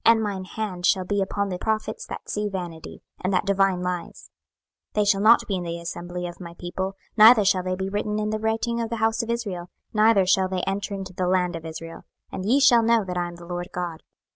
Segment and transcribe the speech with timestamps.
[0.03, 3.83] 26:013:009 And mine hand shall be upon the prophets that see vanity, and that divine
[3.83, 4.31] lies:
[4.93, 8.17] they shall not be in the assembly of my people, neither shall they be written
[8.17, 11.55] in the writing of the house of Israel, neither shall they enter into the land
[11.55, 12.01] of Israel;
[12.31, 14.01] and ye shall know that I am the Lord GOD.